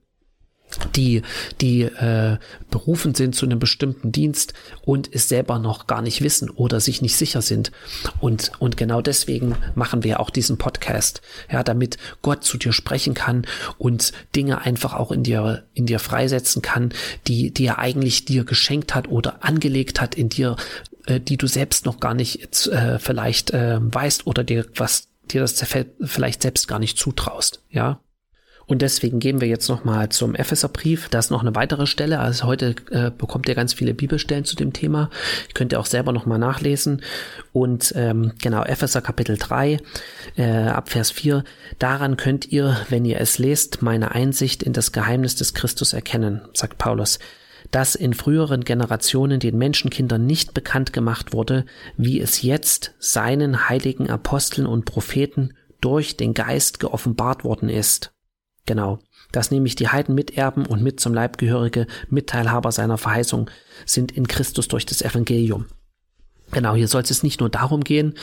die, 0.95 1.21
die 1.59 1.81
äh, 1.83 2.37
berufen 2.69 3.13
sind 3.15 3.35
zu 3.35 3.45
einem 3.45 3.59
bestimmten 3.59 4.11
Dienst 4.11 4.53
und 4.83 5.13
es 5.13 5.29
selber 5.29 5.59
noch 5.59 5.87
gar 5.87 6.01
nicht 6.01 6.21
wissen 6.21 6.49
oder 6.49 6.79
sich 6.79 7.01
nicht 7.01 7.15
sicher 7.15 7.41
sind. 7.41 7.71
Und, 8.19 8.51
und 8.59 8.77
genau 8.77 9.01
deswegen 9.01 9.55
machen 9.75 10.03
wir 10.03 10.19
auch 10.19 10.29
diesen 10.29 10.57
Podcast, 10.57 11.21
ja, 11.51 11.63
damit 11.63 11.97
Gott 12.21 12.43
zu 12.43 12.57
dir 12.57 12.73
sprechen 12.73 13.13
kann 13.13 13.45
und 13.77 14.13
Dinge 14.35 14.61
einfach 14.61 14.93
auch 14.93 15.11
in 15.11 15.23
dir, 15.23 15.63
in 15.73 15.85
dir 15.85 15.99
freisetzen 15.99 16.61
kann, 16.61 16.93
die, 17.27 17.51
die 17.51 17.65
er 17.65 17.79
eigentlich 17.79 18.25
dir 18.25 18.45
geschenkt 18.45 18.95
hat 18.95 19.07
oder 19.07 19.43
angelegt 19.43 20.01
hat 20.01 20.15
in 20.15 20.29
dir, 20.29 20.55
äh, 21.07 21.19
die 21.19 21.37
du 21.37 21.47
selbst 21.47 21.85
noch 21.85 21.99
gar 21.99 22.13
nicht 22.13 22.67
äh, 22.67 22.99
vielleicht 22.99 23.51
äh, 23.51 23.79
weißt 23.81 24.27
oder 24.27 24.43
dir 24.43 24.65
was 24.75 25.07
dir 25.31 25.41
das 25.41 25.63
vielleicht 26.03 26.41
selbst 26.41 26.67
gar 26.67 26.79
nicht 26.79 26.97
zutraust, 26.97 27.61
ja. 27.69 27.99
Und 28.71 28.81
deswegen 28.81 29.19
gehen 29.19 29.41
wir 29.41 29.49
jetzt 29.49 29.67
nochmal 29.67 30.07
zum 30.09 30.33
Epheserbrief. 30.33 31.09
Da 31.09 31.19
ist 31.19 31.29
noch 31.29 31.41
eine 31.41 31.55
weitere 31.55 31.85
Stelle. 31.87 32.19
Also 32.19 32.45
heute 32.45 32.75
äh, 32.91 33.11
bekommt 33.11 33.49
ihr 33.49 33.55
ganz 33.55 33.73
viele 33.73 33.93
Bibelstellen 33.93 34.45
zu 34.45 34.55
dem 34.55 34.71
Thema. 34.71 35.09
Könnt 35.53 35.73
ihr 35.73 35.79
auch 35.81 35.85
selber 35.85 36.13
nochmal 36.13 36.39
nachlesen. 36.39 37.01
Und 37.51 37.91
ähm, 37.97 38.31
genau, 38.41 38.63
Epheser 38.63 39.01
Kapitel 39.01 39.37
3, 39.37 39.77
äh, 40.37 40.43
ab 40.67 40.89
Vers 40.89 41.11
4. 41.11 41.43
Daran 41.79 42.15
könnt 42.15 42.49
ihr, 42.49 42.77
wenn 42.87 43.03
ihr 43.03 43.19
es 43.19 43.39
lest, 43.39 43.81
meine 43.81 44.11
Einsicht 44.11 44.63
in 44.63 44.71
das 44.71 44.93
Geheimnis 44.93 45.35
des 45.35 45.53
Christus 45.53 45.91
erkennen, 45.91 46.39
sagt 46.53 46.77
Paulus 46.77 47.19
das 47.71 47.95
in 47.95 48.13
früheren 48.13 48.63
Generationen 48.63 49.39
den 49.39 49.57
Menschenkindern 49.57 50.25
nicht 50.25 50.53
bekannt 50.53 50.93
gemacht 50.93 51.33
wurde, 51.33 51.65
wie 51.97 52.19
es 52.19 52.41
jetzt 52.41 52.93
seinen 52.99 53.69
heiligen 53.69 54.09
Aposteln 54.09 54.67
und 54.67 54.85
Propheten 54.85 55.53
durch 55.79 56.17
den 56.17 56.33
Geist 56.33 56.79
geoffenbart 56.79 57.43
worden 57.43 57.69
ist. 57.69 58.13
Genau, 58.65 58.99
dass 59.31 59.51
nämlich 59.51 59.75
die 59.75 59.87
Heiden 59.87 60.13
Miterben 60.13 60.65
und 60.65 60.83
mit 60.83 60.99
zum 60.99 61.13
Leibgehörige 61.13 61.87
Mitteilhaber 62.09 62.71
seiner 62.71 62.97
Verheißung 62.97 63.49
sind 63.85 64.11
in 64.11 64.27
Christus 64.27 64.67
durch 64.67 64.85
das 64.85 65.01
Evangelium. 65.01 65.65
Genau, 66.51 66.75
hier 66.75 66.89
soll 66.89 67.01
es 67.01 67.23
nicht 67.23 67.39
nur 67.39 67.49
darum 67.49 67.83
gehen, 67.83 68.15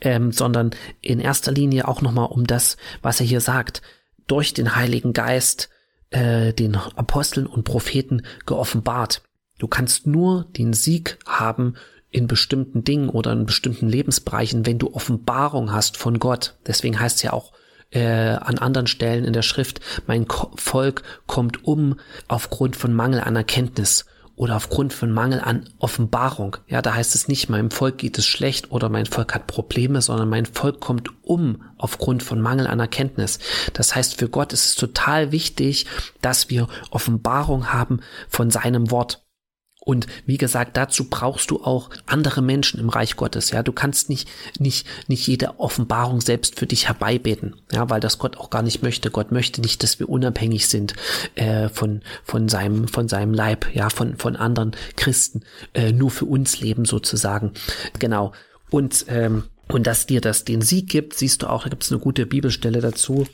ähm, 0.00 0.32
sondern 0.32 0.70
in 1.00 1.20
erster 1.20 1.52
Linie 1.52 1.86
auch 1.86 2.02
nochmal 2.02 2.26
um 2.26 2.44
das, 2.44 2.76
was 3.00 3.20
er 3.20 3.26
hier 3.26 3.40
sagt. 3.40 3.80
Durch 4.26 4.52
den 4.54 4.74
Heiligen 4.74 5.12
Geist 5.12 5.70
äh, 6.10 6.52
den 6.52 6.76
Aposteln 6.76 7.46
und 7.46 7.64
Propheten 7.64 8.22
geoffenbart. 8.46 9.22
Du 9.58 9.68
kannst 9.68 10.06
nur 10.06 10.44
den 10.56 10.72
Sieg 10.72 11.18
haben 11.26 11.74
in 12.10 12.26
bestimmten 12.26 12.84
Dingen 12.84 13.08
oder 13.08 13.32
in 13.32 13.46
bestimmten 13.46 13.88
Lebensbereichen, 13.88 14.66
wenn 14.66 14.78
du 14.78 14.94
Offenbarung 14.94 15.72
hast 15.72 15.96
von 15.96 16.18
Gott. 16.18 16.54
Deswegen 16.66 16.98
heißt 16.98 17.16
es 17.16 17.22
ja 17.22 17.32
auch 17.32 17.52
äh, 17.90 18.04
an 18.04 18.58
anderen 18.58 18.86
Stellen 18.86 19.24
in 19.24 19.32
der 19.32 19.42
Schrift, 19.42 19.80
mein 20.06 20.26
Volk 20.56 21.02
kommt 21.26 21.64
um 21.64 21.98
aufgrund 22.28 22.76
von 22.76 22.92
Mangel 22.92 23.20
an 23.20 23.36
Erkenntnis 23.36 24.06
oder 24.36 24.56
aufgrund 24.56 24.92
von 24.92 25.10
Mangel 25.10 25.40
an 25.40 25.68
Offenbarung. 25.78 26.58
Ja, 26.68 26.82
da 26.82 26.94
heißt 26.94 27.14
es 27.14 27.26
nicht, 27.26 27.48
meinem 27.48 27.70
Volk 27.70 27.98
geht 27.98 28.18
es 28.18 28.26
schlecht 28.26 28.70
oder 28.70 28.90
mein 28.90 29.06
Volk 29.06 29.34
hat 29.34 29.46
Probleme, 29.46 30.02
sondern 30.02 30.28
mein 30.28 30.46
Volk 30.46 30.80
kommt 30.80 31.10
um 31.22 31.62
aufgrund 31.78 32.22
von 32.22 32.40
Mangel 32.40 32.66
an 32.66 32.78
Erkenntnis. 32.78 33.38
Das 33.72 33.96
heißt, 33.96 34.18
für 34.18 34.28
Gott 34.28 34.52
ist 34.52 34.66
es 34.66 34.74
total 34.74 35.32
wichtig, 35.32 35.86
dass 36.20 36.50
wir 36.50 36.68
Offenbarung 36.90 37.72
haben 37.72 38.00
von 38.28 38.50
seinem 38.50 38.90
Wort. 38.90 39.25
Und 39.86 40.08
wie 40.26 40.36
gesagt, 40.36 40.76
dazu 40.76 41.08
brauchst 41.08 41.52
du 41.52 41.62
auch 41.62 41.90
andere 42.06 42.42
Menschen 42.42 42.80
im 42.80 42.88
Reich 42.88 43.14
Gottes. 43.14 43.52
Ja, 43.52 43.62
du 43.62 43.70
kannst 43.70 44.08
nicht, 44.08 44.28
nicht, 44.58 44.84
nicht 45.06 45.24
jede 45.28 45.60
Offenbarung 45.60 46.20
selbst 46.20 46.58
für 46.58 46.66
dich 46.66 46.88
herbeibeten. 46.88 47.54
Ja, 47.70 47.88
weil 47.88 48.00
das 48.00 48.18
Gott 48.18 48.36
auch 48.36 48.50
gar 48.50 48.62
nicht 48.62 48.82
möchte. 48.82 49.12
Gott 49.12 49.30
möchte 49.30 49.60
nicht, 49.60 49.84
dass 49.84 50.00
wir 50.00 50.08
unabhängig 50.08 50.66
sind 50.66 50.94
äh, 51.36 51.68
von, 51.68 52.00
von 52.24 52.48
seinem, 52.48 52.88
von 52.88 53.06
seinem 53.06 53.32
Leib, 53.32 53.72
ja, 53.76 53.88
von, 53.88 54.16
von 54.16 54.34
anderen 54.34 54.72
Christen, 54.96 55.42
äh, 55.72 55.92
nur 55.92 56.10
für 56.10 56.24
uns 56.24 56.58
leben 56.58 56.84
sozusagen. 56.84 57.52
Genau. 58.00 58.32
Und, 58.70 59.06
ähm, 59.06 59.44
und 59.68 59.86
dass 59.86 60.06
dir 60.06 60.20
das 60.20 60.42
den 60.42 60.62
Sieg 60.62 60.88
gibt, 60.88 61.14
siehst 61.14 61.42
du 61.42 61.46
auch, 61.46 61.62
da 61.62 61.68
gibt 61.68 61.84
es 61.84 61.92
eine 61.92 62.00
gute 62.00 62.26
Bibelstelle 62.26 62.80
dazu. 62.80 63.28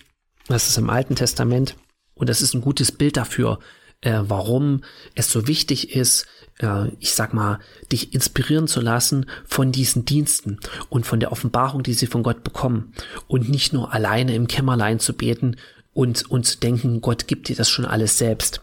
Das 0.49 0.69
ist 0.69 0.77
im 0.77 0.91
Alten 0.91 1.17
Testament. 1.17 1.77
Und 2.15 2.29
das 2.29 2.43
ist 2.43 2.53
ein 2.53 2.61
gutes 2.61 2.93
Bild 2.93 3.17
dafür, 3.17 3.59
äh, 4.03 4.21
warum 4.23 4.83
es 5.15 5.33
so 5.33 5.49
wichtig 5.49 5.97
ist, 5.97 6.27
äh, 6.59 6.89
ich 7.01 7.15
sag 7.15 7.33
mal, 7.33 7.59
dich 7.91 8.15
inspirieren 8.15 8.69
zu 8.69 8.81
lassen 8.81 9.27
von 9.47 9.73
diesen 9.73 10.05
Diensten 10.05 10.59
und 10.91 11.07
von 11.07 11.21
der 11.21 11.33
Offenbarung, 11.33 11.83
die 11.83 11.95
sie 11.95 12.07
von 12.07 12.23
Gott 12.23 12.45
bekommen 12.45 12.93
und 13.27 13.49
nicht 13.49 13.73
nur 13.73 13.93
alleine 13.93 14.35
im 14.35 14.49
Kämmerlein 14.49 15.01
zu 15.01 15.15
beten 15.15 15.57
und, 15.95 16.31
und 16.31 16.45
zu 16.45 16.59
denken, 16.59 17.01
Gott 17.01 17.27
gibt 17.27 17.49
dir 17.49 17.57
das 17.57 17.69
schon 17.71 17.85
alles 17.85 18.19
selbst. 18.19 18.63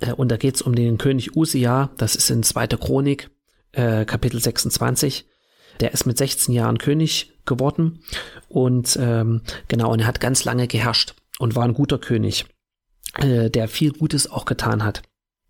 Äh, 0.00 0.12
und 0.12 0.30
da 0.30 0.36
geht 0.36 0.56
es 0.56 0.62
um 0.62 0.74
den 0.74 0.98
König 0.98 1.36
Usia, 1.36 1.90
das 1.96 2.14
ist 2.14 2.30
in 2.30 2.42
2. 2.42 2.68
Chronik, 2.68 3.30
äh, 3.72 4.04
Kapitel 4.04 4.40
26. 4.40 5.26
Der 5.80 5.92
ist 5.92 6.06
mit 6.06 6.18
16 6.18 6.54
Jahren 6.54 6.78
König 6.78 7.32
geworden 7.46 8.00
und 8.48 8.96
ähm, 9.00 9.42
genau, 9.66 9.92
und 9.92 10.00
er 10.00 10.06
hat 10.06 10.20
ganz 10.20 10.44
lange 10.44 10.68
geherrscht 10.68 11.14
und 11.40 11.56
war 11.56 11.64
ein 11.64 11.74
guter 11.74 11.98
König, 11.98 12.46
äh, 13.18 13.50
der 13.50 13.68
viel 13.68 13.92
Gutes 13.92 14.30
auch 14.30 14.44
getan 14.44 14.84
hat. 14.84 15.02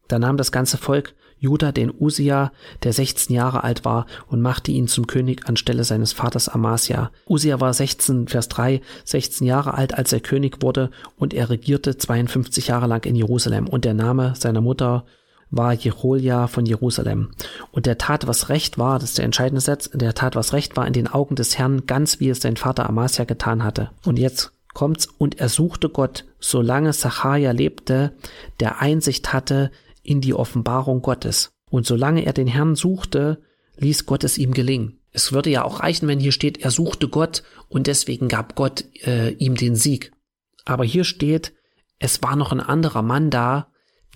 Da 0.08 0.18
nahm 0.18 0.36
das 0.36 0.52
ganze 0.52 0.76
Volk 0.76 1.14
Juda 1.44 1.72
den 1.72 1.92
Usia, 1.92 2.52
der 2.82 2.94
16 2.94 3.36
Jahre 3.36 3.64
alt 3.64 3.84
war, 3.84 4.06
und 4.28 4.40
machte 4.40 4.70
ihn 4.72 4.88
zum 4.88 5.06
König 5.06 5.46
anstelle 5.46 5.84
seines 5.84 6.14
Vaters 6.14 6.48
Amasia. 6.48 7.10
Usia 7.28 7.60
war 7.60 7.74
16, 7.74 8.28
Vers 8.28 8.48
3, 8.48 8.80
16 9.04 9.46
Jahre 9.46 9.74
alt, 9.74 9.94
als 9.94 10.12
er 10.12 10.20
König 10.20 10.62
wurde, 10.62 10.90
und 11.16 11.34
er 11.34 11.50
regierte 11.50 11.98
52 11.98 12.68
Jahre 12.68 12.86
lang 12.86 13.04
in 13.04 13.14
Jerusalem, 13.14 13.68
und 13.68 13.84
der 13.84 13.94
Name 13.94 14.32
seiner 14.36 14.62
Mutter 14.62 15.04
war 15.50 15.74
Jeholia 15.74 16.46
von 16.46 16.64
Jerusalem. 16.64 17.30
Und 17.70 17.86
der 17.86 17.98
tat, 17.98 18.26
was 18.26 18.48
recht 18.48 18.78
war, 18.78 18.98
das 18.98 19.10
ist 19.10 19.18
der 19.18 19.26
entscheidende 19.26 19.60
Satz, 19.60 19.90
der 19.92 20.14
tat, 20.14 20.36
was 20.36 20.52
recht 20.52 20.76
war 20.76 20.86
in 20.86 20.94
den 20.94 21.08
Augen 21.08 21.36
des 21.36 21.58
Herrn, 21.58 21.86
ganz 21.86 22.20
wie 22.20 22.30
es 22.30 22.40
sein 22.40 22.56
Vater 22.56 22.88
Amasia 22.88 23.24
getan 23.24 23.62
hatte. 23.62 23.90
Und 24.04 24.18
jetzt 24.18 24.52
kommt's, 24.74 25.06
und 25.06 25.38
er 25.40 25.48
suchte 25.48 25.88
Gott, 25.88 26.26
solange 26.40 26.92
Sacharja 26.92 27.52
lebte, 27.52 28.12
der 28.60 28.80
Einsicht 28.80 29.32
hatte 29.32 29.70
in 30.02 30.20
die 30.20 30.34
Offenbarung 30.34 31.00
Gottes. 31.00 31.50
Und 31.70 31.86
solange 31.86 32.26
er 32.26 32.32
den 32.32 32.46
Herrn 32.46 32.76
suchte, 32.76 33.42
ließ 33.76 34.06
Gott 34.06 34.24
es 34.24 34.38
ihm 34.38 34.52
gelingen. 34.52 35.00
Es 35.10 35.32
würde 35.32 35.50
ja 35.50 35.64
auch 35.64 35.80
reichen, 35.80 36.08
wenn 36.08 36.20
hier 36.20 36.32
steht, 36.32 36.58
er 36.58 36.70
suchte 36.70 37.08
Gott 37.08 37.42
und 37.68 37.86
deswegen 37.86 38.28
gab 38.28 38.56
Gott 38.56 38.84
äh, 39.06 39.30
ihm 39.30 39.54
den 39.54 39.76
Sieg. 39.76 40.12
Aber 40.64 40.84
hier 40.84 41.04
steht, 41.04 41.54
es 41.98 42.22
war 42.22 42.36
noch 42.36 42.52
ein 42.52 42.60
anderer 42.60 43.02
Mann 43.02 43.30
da, 43.30 43.68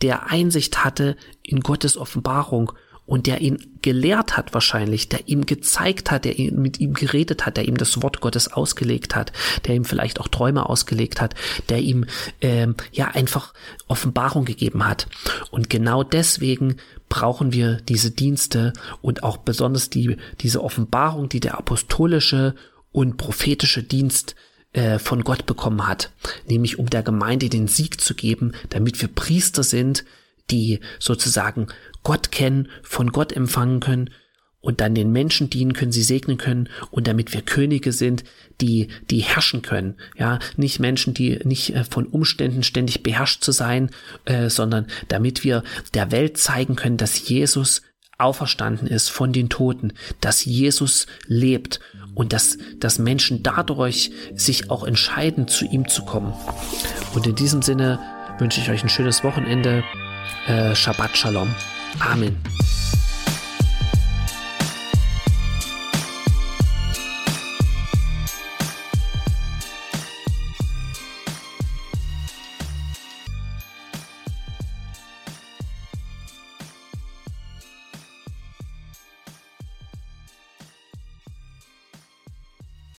der 0.02 0.30
Einsicht 0.30 0.84
hatte 0.84 1.16
in 1.42 1.60
Gottes 1.60 1.96
Offenbarung 1.96 2.72
und 3.08 3.26
der 3.26 3.40
ihn 3.40 3.78
gelehrt 3.80 4.36
hat 4.36 4.52
wahrscheinlich, 4.52 5.08
der 5.08 5.28
ihm 5.28 5.46
gezeigt 5.46 6.10
hat, 6.10 6.26
der 6.26 6.38
ihn, 6.38 6.60
mit 6.60 6.78
ihm 6.78 6.92
geredet 6.92 7.46
hat, 7.46 7.56
der 7.56 7.66
ihm 7.66 7.78
das 7.78 8.02
Wort 8.02 8.20
Gottes 8.20 8.52
ausgelegt 8.52 9.16
hat, 9.16 9.32
der 9.64 9.76
ihm 9.76 9.86
vielleicht 9.86 10.20
auch 10.20 10.28
Träume 10.28 10.68
ausgelegt 10.68 11.22
hat, 11.22 11.34
der 11.70 11.78
ihm 11.78 12.04
ähm, 12.42 12.74
ja 12.92 13.06
einfach 13.06 13.54
Offenbarung 13.86 14.44
gegeben 14.44 14.86
hat. 14.86 15.06
Und 15.50 15.70
genau 15.70 16.02
deswegen 16.02 16.76
brauchen 17.08 17.54
wir 17.54 17.78
diese 17.88 18.10
Dienste 18.10 18.74
und 19.00 19.22
auch 19.22 19.38
besonders 19.38 19.88
die 19.88 20.18
diese 20.42 20.62
Offenbarung, 20.62 21.30
die 21.30 21.40
der 21.40 21.56
apostolische 21.56 22.54
und 22.92 23.16
prophetische 23.16 23.82
Dienst 23.82 24.36
äh, 24.74 24.98
von 24.98 25.24
Gott 25.24 25.46
bekommen 25.46 25.88
hat, 25.88 26.12
nämlich 26.46 26.78
um 26.78 26.90
der 26.90 27.02
Gemeinde 27.02 27.48
den 27.48 27.68
Sieg 27.68 28.02
zu 28.02 28.14
geben, 28.14 28.52
damit 28.68 29.00
wir 29.00 29.08
Priester 29.08 29.62
sind, 29.62 30.04
die 30.50 30.80
sozusagen 30.98 31.68
Gott 32.02 32.32
kennen, 32.32 32.68
von 32.82 33.12
Gott 33.12 33.32
empfangen 33.32 33.80
können 33.80 34.10
und 34.60 34.80
dann 34.80 34.94
den 34.94 35.12
Menschen 35.12 35.50
dienen 35.50 35.72
können, 35.72 35.92
sie 35.92 36.02
segnen 36.02 36.36
können 36.36 36.68
und 36.90 37.06
damit 37.06 37.32
wir 37.32 37.42
Könige 37.42 37.92
sind, 37.92 38.24
die, 38.60 38.88
die 39.10 39.20
herrschen 39.20 39.62
können. 39.62 39.96
Ja, 40.16 40.40
nicht 40.56 40.80
Menschen, 40.80 41.14
die 41.14 41.38
nicht 41.44 41.74
äh, 41.74 41.84
von 41.84 42.06
Umständen 42.06 42.62
ständig 42.62 43.02
beherrscht 43.02 43.42
zu 43.42 43.52
sein, 43.52 43.90
äh, 44.24 44.50
sondern 44.50 44.86
damit 45.08 45.44
wir 45.44 45.62
der 45.94 46.10
Welt 46.10 46.38
zeigen 46.38 46.76
können, 46.76 46.96
dass 46.96 47.28
Jesus 47.28 47.82
auferstanden 48.18 48.88
ist 48.88 49.10
von 49.10 49.32
den 49.32 49.48
Toten, 49.48 49.92
dass 50.20 50.44
Jesus 50.44 51.06
lebt 51.26 51.78
und 52.14 52.32
dass, 52.32 52.58
dass 52.80 52.98
Menschen 52.98 53.44
dadurch 53.44 54.10
sich 54.34 54.70
auch 54.70 54.82
entscheiden, 54.82 55.46
zu 55.46 55.66
ihm 55.66 55.88
zu 55.88 56.04
kommen. 56.04 56.32
Und 57.14 57.28
in 57.28 57.36
diesem 57.36 57.62
Sinne 57.62 58.00
wünsche 58.40 58.60
ich 58.60 58.70
euch 58.70 58.82
ein 58.82 58.88
schönes 58.88 59.22
Wochenende. 59.22 59.84
Äh, 60.46 60.74
Shabbat 60.74 61.16
Shalom. 61.16 61.54
Amen. 62.00 62.36